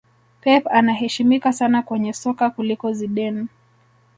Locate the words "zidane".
2.93-3.47